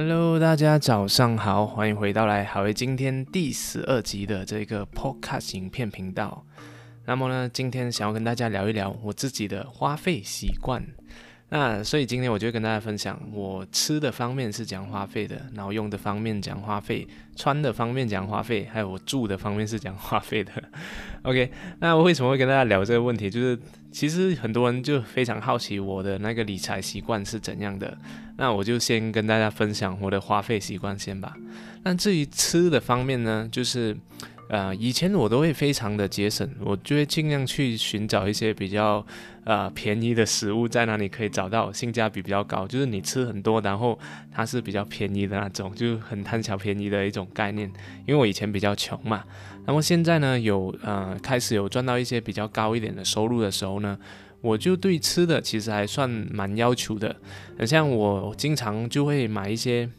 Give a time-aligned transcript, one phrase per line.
[0.00, 6.46] Hello，大家早上好，欢迎回到来好为今天第十二集的这个 Podcast 影片频道。
[7.04, 10.80] 那么呢，今天想要跟大家聊一聊我自己的花费习惯。
[11.48, 20.52] 那所以今天我就跟大家分享，我吃的方面是讲花费的，然后用的方面讲花费，穿的方面讲花费，还有我住的方面是讲花费的。
[21.22, 21.50] OK，
[21.80, 23.28] 那我为什么会跟大家聊这个问题？
[23.28, 23.58] 就是
[23.90, 27.96] 其实很多人就非常好奇我的那个理财习惯是怎样的。
[28.36, 31.36] 那我就先跟大家分享我的花费习惯先吧。
[31.82, 33.96] 那至于吃的方面呢，就是。
[34.48, 39.04] 呃，以前我都会非常的节省，我就会尽量去寻找一些比较
[39.44, 43.98] 呃便宜的食物，在哪里可以找到性价比比较高，就是你吃很多，然后
[44.32, 47.70] 它是比较便宜的那种，就很贪小便宜的一种概念。
[48.06, 49.22] 因为我以前比较穷嘛，
[49.66, 53.98] 那么现在呢，有呃开始有赚到一些比较高一点的收入的时候呢，
[54.40, 57.14] 我就对吃的其实还算蛮要求的，
[57.66, 59.90] 像我经常就会买一些，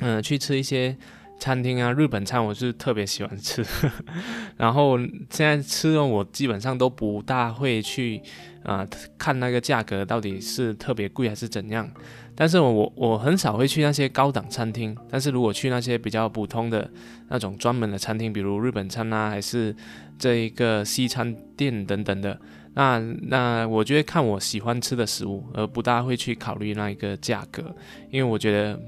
[0.00, 0.98] 嗯，去吃一些。
[1.40, 3.64] 餐厅啊，日本餐我是特别喜欢吃，
[4.58, 4.98] 然后
[5.30, 8.20] 现在吃的，我基本上都不大会去
[8.62, 11.90] 啊看那个价格到底是特别贵还是怎样，
[12.34, 16.88] 但是我我很少会去那些高档餐厅，但是如果去那些比较普通的
[17.28, 19.74] 那种专门的餐厅，比如日本餐啊，还是
[20.18, 22.38] 这一个西餐店等等的，
[22.74, 27.74] 那那我就会看我喜欢吃的食物，而不大会去考虑那一个价格，
[28.10, 28.78] 因为我觉得。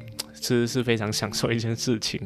[0.43, 2.21] 吃是非常享受一件事情，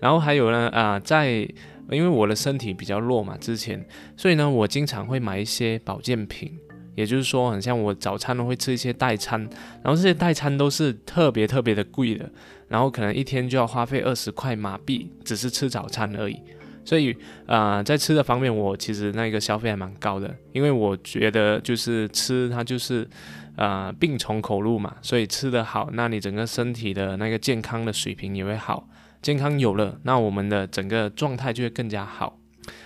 [0.00, 1.48] 然后还有呢， 啊，在
[1.90, 6.58] 因为我的身体比较弱嘛，之前，所以呢，我经常会买一些保健品，
[6.96, 9.40] 也就是说，很像我早餐呢会吃一些代餐，
[9.82, 12.28] 然后这些代餐都是特别特别的贵的，
[12.68, 16.40] 然后可能一天就要花费二十块马币，只是吃早餐而已，
[16.84, 23.08] 所以啊，在吃的方面，我其实那个消费还蛮高的，因为我觉得就是吃它就是。
[23.56, 28.88] 呃，病从口入嘛，所以吃得好，那你整个身体的那个健康的水平也会好。
[29.20, 32.38] 健康有了，那我们的整个状态就会更加好。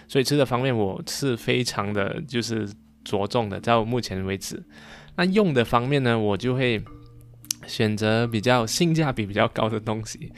[0.08, 2.68] 所以吃的方面，我是非常的就是
[3.04, 4.62] 着重的，在我目前为止。
[5.16, 6.82] 那用的方面呢，我就会。
[7.66, 10.32] 选择比较性价比比较高的东西，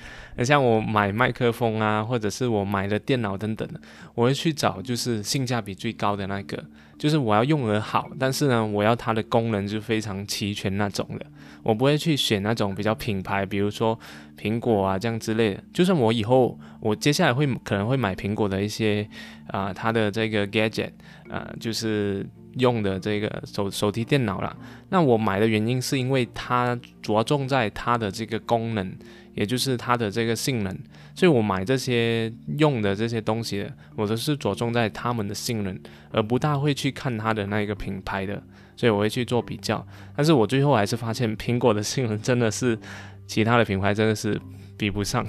[0.44, 3.68] 像我买麦克风啊，或者是我买的电脑等等，
[4.14, 6.62] 我会去找就是性价比最高的那个，
[6.98, 11.26] 就是我要用的好，但是呢，我要它的功能就非常齐全那种的，
[11.62, 13.98] 我不会去选那种比较品牌，比如说
[14.36, 15.62] 苹果啊这样之类的。
[15.72, 19.08] 就算我以后我接下来会可能会买苹果的一些
[19.48, 20.90] 啊，它的这个 gadget
[21.28, 22.26] 啊，就是。
[22.54, 24.56] 用的这个手手提电脑啦，
[24.88, 28.92] 那我买的原因是因为它着重在它的这个功能，
[29.34, 30.76] 也就是它的这个性能，
[31.14, 35.78] 所以我买这些用的这些东西，我都是着重在它们的性能，
[36.10, 38.42] 而不大会去看它的那一个品牌的，
[38.76, 39.86] 所以我会去做比较。
[40.16, 42.78] 但是我最后还是发现苹果的性能真的是
[43.26, 44.40] 其他的品牌真的是
[44.78, 45.26] 比不上。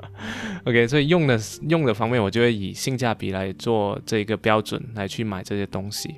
[0.64, 6.14] OK，所以用的用的方面，我就会以性价比来做这个标准来去买这些东西。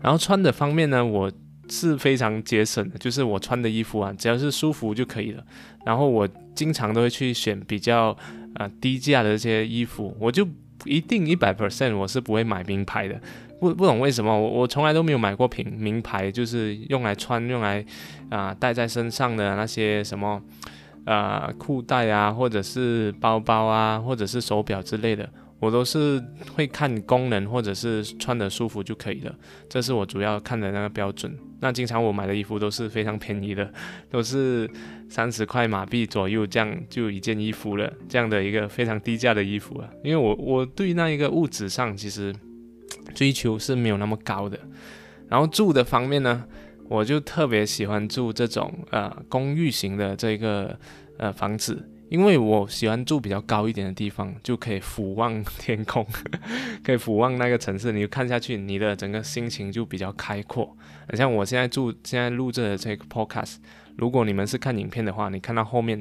[0.00, 1.30] 然后穿的方面呢，我
[1.68, 5.44] 是非常节省的，就是我穿的衣服啊，只要是舒服就可以了。
[5.84, 8.16] 然后我经常都会去选比较
[8.54, 10.48] 啊低价的这些衣服，我就
[10.84, 13.20] 一定一百 percent 我是不会买名牌的。
[13.58, 17.84] 不不懂为什么，我我从来都没有买过品名牌，就是用来穿用来
[18.28, 20.40] 啊戴在身上的那些什么
[21.06, 25.26] 啊裤带啊，或者是包包啊，或者是手表之类的。
[25.58, 26.22] 我都是
[26.54, 29.34] 会看功能或者是穿的舒服就可以了，
[29.70, 31.34] 这是我主要看的那个标准。
[31.60, 33.72] 那经常我买的衣服都是非常便宜的，
[34.10, 34.70] 都是
[35.08, 39.88] 三十块马币左右这样就一件衣服了，这样的一个非常低价的衣服啊。
[40.04, 42.34] 因为我我对那一个物质上其实
[43.14, 44.58] 追求是没有那么高的。
[45.30, 46.44] 然后住的方面呢，
[46.88, 50.78] 我就特别喜欢住这种呃公寓型的这个
[51.18, 51.90] 呃房子。
[52.08, 56.06] 因为我喜欢住比较高一点的地方，就可以俯望天空，
[56.84, 60.76] 可以俯望那个城市，你看下去，你的整个心情就比较开阔。
[61.14, 63.56] 像我现在住、现在录制的这个 podcast，
[63.96, 66.00] 如果你们是看影片的话，你看到后面，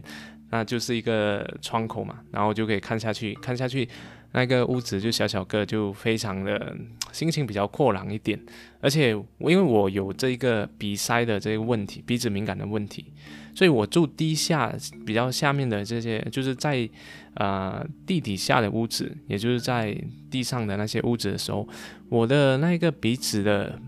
[0.51, 3.89] 那就是一个窗口嘛，然后就可以看下去，看下去。
[4.37, 6.75] 那个屋子就小小个，就非常的
[7.13, 8.37] 心情比较阔朗一点。
[8.81, 13.13] 而且因为我有这个鼻塞的这个问题，鼻子敏感的问题，
[13.55, 16.87] 所以我住地下比较下面的这些，就是在
[17.35, 19.97] 呃地底下的屋子，也就是在
[20.29, 21.65] 地上的那些屋子的时候，
[22.09, 23.79] 我的那个鼻子的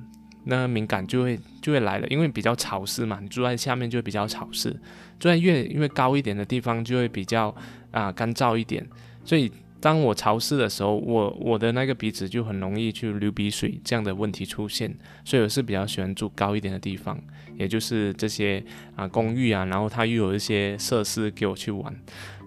[0.46, 4.72] 那敏感就会就会来了，因为比较潮湿嘛，你住在下面就会比较潮湿，
[5.20, 7.54] 住在越越高一点的地方就会比较
[7.92, 8.88] 啊干燥一点。
[9.26, 17.20] 所以当我潮湿的时候，我我的那个鼻子就很容易去流鼻水这样的问题出现，所以我是比较喜欢住高一点的地方，
[17.58, 18.64] 也就是这些
[18.96, 21.96] 啊公寓啊，然后它又有一些设施给我去玩。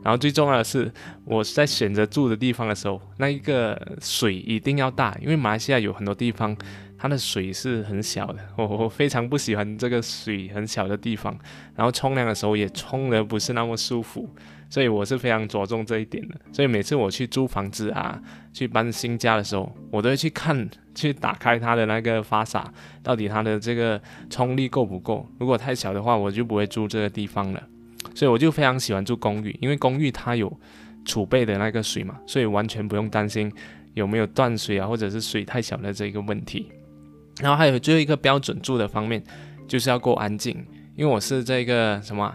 [0.02, 0.90] 然后最重要的是，
[1.26, 6.56] 我在选择住的地方的时候，那一个水一定要大，因为马来西亚有很多地方
[6.96, 11.38] 它的水是很小的，我 我非常不喜欢这个水很小的地方，
[11.76, 14.26] 然后冲凉的时候也冲的不是那么舒服，
[14.70, 16.34] 所以我是非常着重这一点的。
[16.52, 18.18] 所以每次我去租房子啊，
[18.54, 22.72] 去搬新家的时候，我都会去看，去打开它的那个发洒，
[23.02, 24.00] 到底它的这个
[24.30, 25.28] 冲力够不够。
[25.38, 27.62] 如果太小的话，我就不会住这个地方了。
[28.14, 30.50] 所以我就非常喜欢住公寓，因为公寓它有
[31.04, 33.52] 储备的那个水嘛，所以完全不用担心
[33.94, 36.70] 有没有断水啊，或者是水太小的这个问题。
[37.40, 39.22] 然后还有最后一个标准住的方面，
[39.66, 40.54] 就是要够安静，
[40.96, 42.34] 因为我是这个什么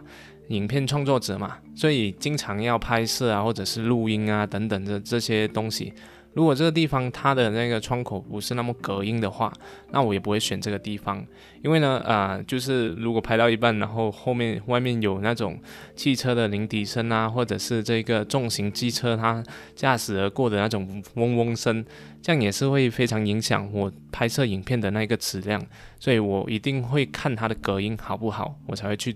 [0.49, 5.93] 影片创作者嘛，所以经常要拍摄啊，或者是录音啊等等的这些东西。
[6.33, 9.53] 如果这个地方它的那个窗口不是那么隔音的话，
[9.91, 11.25] 那我也不会选这个地方，
[11.63, 15.57] 因为呢，啊，就是如果拍到一半，然后后面外面有那种
[15.95, 19.41] 汽车的鸣笛声啊，或者是这个重型机车它
[19.75, 21.85] 驾驶而过的那种嗡嗡声，
[22.21, 25.65] 这样也是会非常影响我拍摄影片的那个质量，
[26.01, 29.15] 所以我一定会看它的隔音好不好，我才会去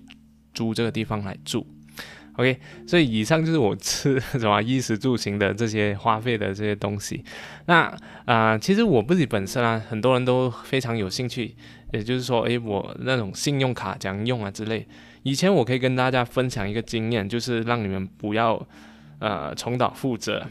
[0.54, 1.66] 租这个地方来住。
[2.34, 2.58] OK，
[2.88, 7.22] 所以以上就是我吃什么衣食住行的这些花费的这些东西。
[7.66, 7.94] 那
[8.24, 11.54] 啊，其实我自己本身啊，很多人都非常有兴趣，
[11.92, 14.88] 也就是说，诶，我那种信用卡怎样用啊之类。
[15.24, 18.66] 以前我可以跟大家分享一个经验，就是让你们不要
[19.20, 20.48] 呃重蹈覆辙。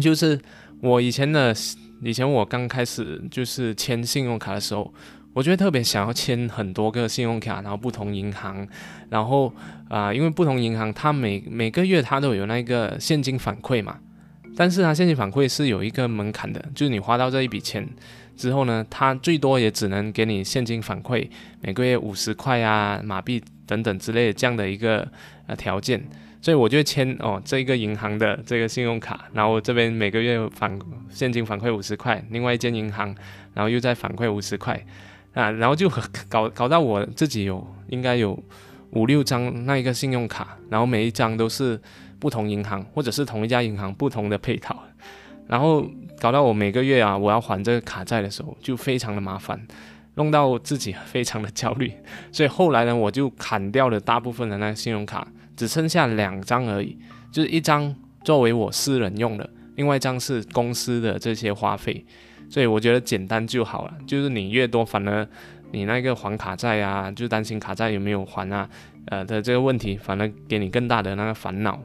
[0.00, 0.36] 就是
[0.80, 1.54] 我以前的，
[2.02, 4.92] 以前我刚开始就是签信用卡的时候。
[5.36, 8.66] 我觉得特别想要签很多个信用卡，然后不同银行，
[9.10, 9.52] 然后
[9.86, 13.98] 啊，因为不同银行它每每个月它都有那个现金反馈嘛，
[14.56, 17.86] 但是它现金反馈是有一个门槛的，就是你花到这一笔钱
[18.34, 21.28] 之后呢，它最多也只能给你现金反馈
[21.60, 25.06] 每个月五十块啊，马币等等之类的这样的一个
[25.48, 26.02] 呃条件，
[26.40, 30.78] 所以我就签哦这个银行的这个信用卡，然后这边每个月返
[31.10, 33.14] 现金反馈五十块，另外一间银行
[33.52, 34.82] 然后又再反馈五十块。
[35.36, 35.88] 啊，然后就
[36.30, 38.42] 搞搞到我自己有应该有
[38.92, 41.78] 五六张那一个信用卡，然后每一张都是
[42.18, 44.82] 不同银行或者是同一家银行不同的配套，
[45.46, 45.86] 然后
[46.18, 49.60] 搞到我每个月啊我要还这个卡债的时候就非常的麻烦，
[50.14, 51.92] 弄到自己非常的焦虑，
[52.32, 56.96] 所以后来呢我就砍掉了大部分的那个信用卡，只剩下两张而已，
[57.30, 57.94] 就是一张
[58.24, 62.06] 作为我私人用的，另外一张是公司的这些花费。
[62.48, 65.26] 所以我觉得简单就好了，就是你越多，反而
[65.72, 68.68] 你那个还卡债啊，就担心卡债有没有还啊，
[69.06, 71.80] 呃的这个问题，反而给你更大的那个烦恼。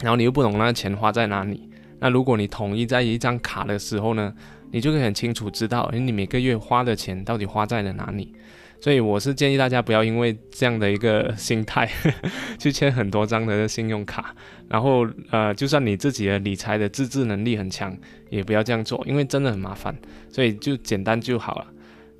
[0.00, 1.68] 然后你又不懂那个钱花在哪里。
[1.98, 4.32] 那如果你统一在一张卡的时候呢，
[4.70, 8.32] 你就可以很清楚知道，你每个月花的钱到底花在了哪里。
[8.80, 11.90] 所以我是建议大家不要因为这样的一个心态
[12.60, 14.32] 去签很多张的信用卡，
[14.68, 17.96] 然后呃，就算你自己的理财的自制能力很强，
[18.30, 19.94] 也不要这样做，因为真的很麻烦。
[20.30, 21.66] 所以就简单就好了，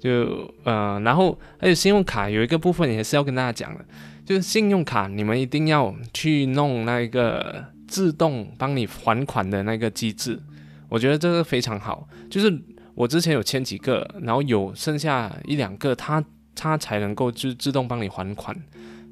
[0.00, 3.84] 就呃，然后还有信用卡有一个部分也是要跟大家讲的，
[4.24, 10.40] 就是信用卡你们一定要去弄那个自动帮你还款的那个机制，
[10.88, 12.08] 我觉得这个非常好。
[12.28, 12.60] 就是
[12.96, 16.24] 我之前有签几个，然后有剩下一两个，它。
[16.58, 18.54] 它才能够就自动帮你还款，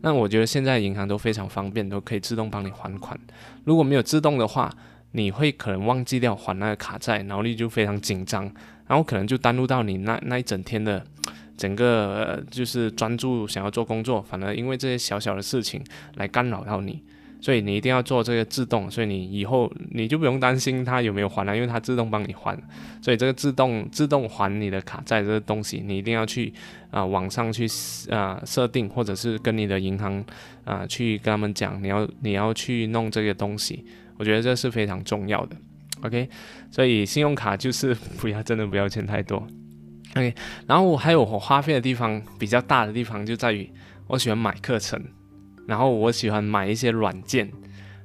[0.02, 3.16] 那我觉得现在银行都非常方便，都可以自动帮你还款。
[3.64, 4.68] 如果没有自动的话，
[5.12, 8.52] 你会可能忘记掉还那个卡债，脑力就非常紧张，
[8.88, 11.02] 然后可能就耽误到你那那一整天的
[11.56, 15.80] 整个呃就是专注想要做工作，反而因为这些小小的事情
[16.16, 17.02] 来干扰到你。
[17.46, 22.60] 所以你一定要做这个自动，所以你以后你就不用担心它有没有还了，因为它自动帮你还。
[23.00, 26.52] 所以这个自动自动还你的卡债这个东西，你一定要去
[26.90, 27.64] 啊网上去
[28.10, 30.24] 啊设定，或者是跟你的银行
[30.64, 33.86] 啊去跟他们讲，你要你要去弄这个东西。
[34.16, 35.56] 我觉得这是非常重要的。
[36.02, 36.28] OK，
[36.72, 39.46] 所以信用卡就是不要真的不要欠太多。
[40.16, 40.34] OK，
[40.66, 43.70] 然后我还有我花费的地方比较大的地方就在于
[44.08, 45.00] 我喜欢买课程。
[45.66, 47.50] 然后我喜欢买一些软件，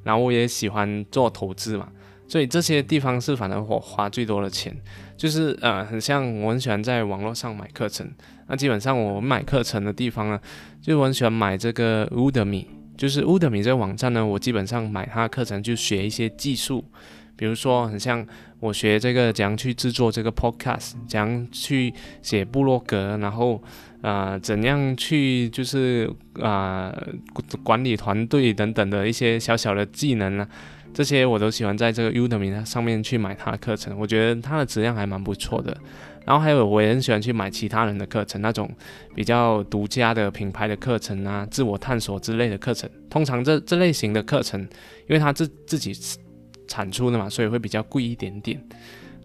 [0.04, 1.88] 然后我也喜欢做投资嘛，
[2.28, 4.76] 所以这些地方是反正我花最多的钱，
[5.16, 8.10] 就是呃，很像我很喜欢在网络上买课程，
[8.48, 10.40] 那基本上我买课程的地方呢，
[10.82, 12.66] 就我很喜欢买这个 Udemy，
[12.98, 16.84] 就是 Udemy 这个网站呢，我基本上买它的课程就学一些技术，
[17.42, 18.24] 比如说很像
[18.60, 23.60] 我学这个怎样去制作这个 Podcast，怎样去写部落格，然后。
[24.02, 26.92] 啊，怎样去就是啊
[27.62, 30.48] 管理团队等等的一些小小的技能呢？
[30.92, 35.78] 这些我都喜欢在这个 Udemy 上面去买他的课程，我觉得他的质量还蛮不错的。
[36.26, 38.68] 然后还有我也很喜欢去买其他人的课程，那种
[39.14, 42.90] 比较独家的品牌的课程啊，自我探索之类的课程。
[43.08, 45.94] 通常这这类型的课程，因为他自自己
[46.72, 48.62] 产出的嘛，所以会比较贵一点点。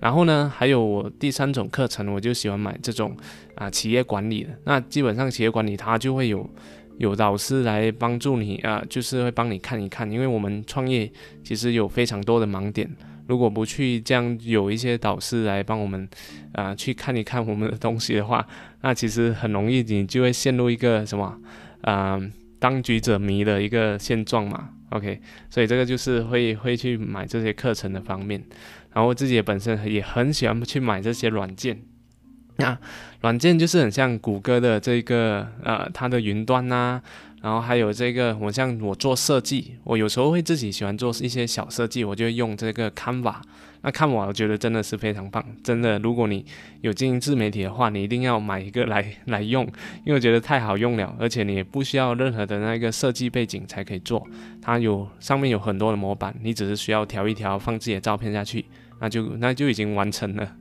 [0.00, 3.16] 然后呢，还有我第三种课程，我就喜欢买这种
[3.54, 4.50] 啊企业管理的。
[4.64, 6.48] 那基本上企业管理它就会有。
[6.98, 11.12] 有导师来帮助你啊，就是会帮你看一看，因为我们创业
[11.44, 12.90] 其实有非常多的盲点，
[13.26, 16.08] 如果不去这样有一些导师来帮我们
[16.52, 18.46] 啊去看一看我们的东西的话，
[18.80, 21.38] 那其实很容易你就会陷入一个什么
[21.82, 22.18] 啊
[22.58, 24.70] 当局者迷的一个现状嘛。
[24.90, 25.20] OK，
[25.50, 28.42] 所以这个就是会会去买这些课程的方面，
[28.92, 31.80] 然后自己本身也很喜欢去买这些软件。
[32.58, 32.78] 那
[33.20, 37.02] 软件就是很像谷歌的这个呃，它的云端呐，
[37.42, 43.36] 然后还有这个，我像我做设计，我有时候会自己喜欢做一些小设计，我就用这个 Canva。
[43.82, 46.44] 那 Canva 我觉得真的是非常棒，真的，如果你
[46.80, 49.64] 有经营自媒体的话，你一定要买一个来来用，
[50.04, 54.26] 因为我觉得太好用了，而且你也不需要任何的那个设计背景才可以做，
[54.60, 58.64] 它有上面有很多的模板，你只是需要调一调，放自己的照片下去，
[58.98, 60.56] 那就那就已经完成了。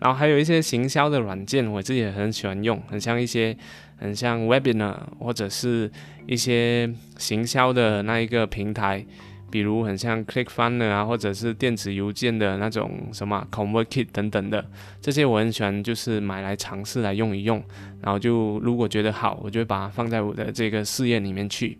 [0.00, 3.56] 然后还有一些行销的软件，我自己也很喜欢用，很像一些，
[3.98, 5.90] 很像 Webinar 或者是
[6.26, 9.04] 一些行销的那一个平台，
[9.50, 14.64] 比如很像 Clickfunnel 啊，或者是电子邮件的那种什么 ConvertKit 等等的，
[15.02, 17.62] 这些我很喜欢，就是买来尝试来用一用，
[18.00, 21.78] 然后就如果觉得好，我就会把它放在我的这个试验里面去。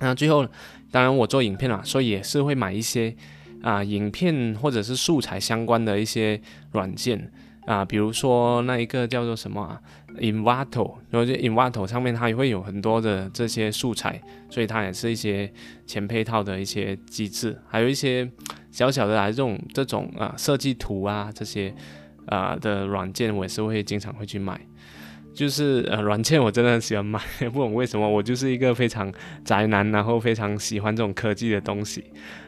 [0.00, 0.46] 那最后，
[0.90, 3.14] 当然我做影片嘛，所以也是会买一些。
[3.62, 6.40] 啊，影片或者是素材相关的一些
[6.72, 7.32] 软件
[7.66, 9.80] 啊，比如说那一个叫做什么啊
[10.18, 15.52] ，Invato，然后这 Invato 上面它也会有很多的这些素材，所以它也是一些
[15.84, 18.30] 前配套的一些机制，还有一些
[18.70, 21.74] 小小的啊这种这种啊设计图啊这些
[22.26, 24.60] 啊的软件，我也是会经常会去买。
[25.36, 27.20] 就是呃，软件我真的很喜欢买，
[27.52, 29.12] 不懂为什么，我就是一个非常
[29.44, 32.02] 宅男，然后非常喜欢这种科技的东西。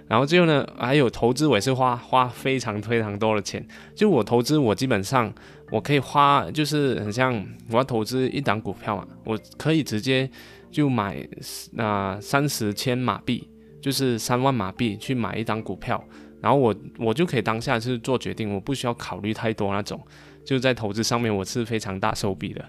[0.08, 3.62] 然后最后呢，还有投资，我也是花花非常非常多的钱。
[3.94, 5.30] 就我投资，我基本上
[5.70, 7.34] 我可以花，就是很像
[7.70, 10.28] 我要投资一档股票嘛，我可以直接
[10.70, 11.28] 就买
[11.76, 13.46] 啊三十千马币，
[13.82, 16.02] 就是三万马币去买一档股票，
[16.40, 20.00] 然后我我就可以当下是做决定，我不需要考虑太多那种。
[20.48, 22.64] 就在投资上面，我是非常大手笔的。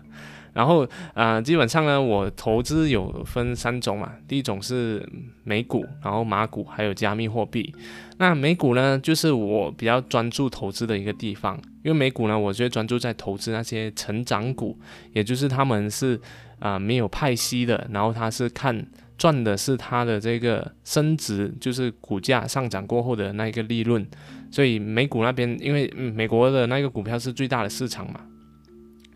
[0.51, 4.11] 然后，呃，基本上呢，我投资有分三种嘛。
[4.27, 5.07] 第一种是
[5.45, 7.73] 美股，然后马股，还有加密货币。
[8.17, 11.57] 那美股呢，就是我比较专注投资的一个地方。
[11.81, 14.77] 因为美股呢，我就专注在投资那些成长股，
[15.13, 16.19] 也就是他们是
[16.59, 18.85] 啊没有派息的，然后他是看
[19.19, 24.03] 赚的是它的这个升值，就是股价上涨过后的那一个利润。
[24.49, 28.21] 所以美股那边，因为美国的那个股票是最大的市场嘛，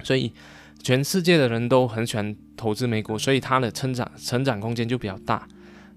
[0.03, 0.31] 所以
[0.83, 5.47] 全世界的人都很喜欢投资美股，所以它的成长成长空间就比较大。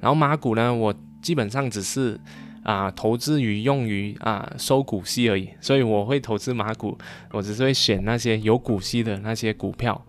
[0.00, 2.18] 然后马股呢，我基本上只是
[2.62, 6.96] 啊投资于用于啊收股息而已，所以我会投资马股，
[7.32, 10.06] 我只是会选那些有股息的那些股票，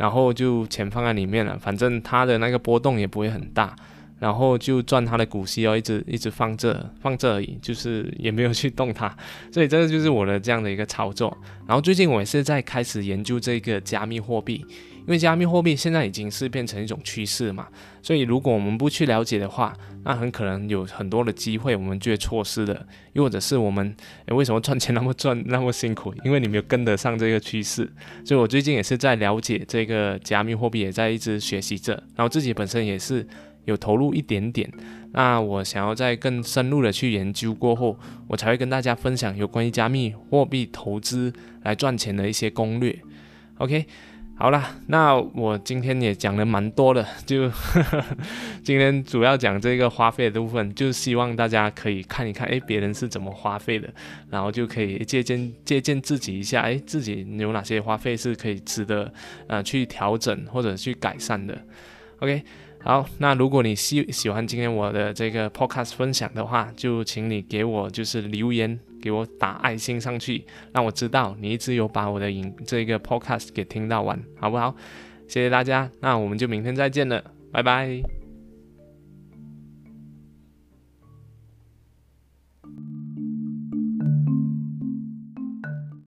[0.00, 3.76] 然后就钱放在里面了，反正它的那个波动也不会很大。
[4.18, 9.08] 然后就赚它的股息哦，一直一直放这放这而已，就是也没有去动它，
[9.50, 11.34] 所以这个就是我的这样的一个操作。
[11.66, 14.62] 然后最近我也是在开始研究这个加密货币，
[15.00, 17.66] 因为加密货币现在已经是变成一种趋势嘛，
[18.02, 23.94] 所以如果我们不去了解的话，那很可能有很多的机会我们就会错失的，又或者是我们
[24.28, 26.14] 为什么赚钱那么赚那么辛苦？
[26.24, 27.90] 因为你没有跟得上这个趋势。
[28.24, 33.26] 所以我最近也是在了解这个加密货币，也在一直学习着，然后自己本身也是。
[33.66, 34.68] 有投入一点点，
[35.12, 41.30] 那我想要在更深入的去研究过后，我才会跟大家分享有关于加密货币投资
[41.62, 42.98] 来赚钱的一些攻略。
[43.58, 43.84] OK，
[44.42, 48.02] 好啦，那我今天也讲了蛮多的，就呵 呵
[48.64, 53.92] 今天主要讲这个花费的部分，就希望大家可以看一看，哎，别人是怎么花费的，
[54.30, 59.12] 然后就可以借鉴借鉴自己一下，哎，自己有哪些花费是可以值得
[59.46, 61.62] 呃去调整或者去改善的。
[62.20, 62.42] OK。
[62.82, 74.74] 好，那如果你喜喜欢今天我的这个 podcast 分享的话，就请你给我就是留言，给我打爱心上去，让我知道你一直有把我的影这个 podcast 给听到完，好不好？
[75.28, 77.22] 谢谢大家，那我们就明天再见了，
[77.52, 78.19] 拜拜。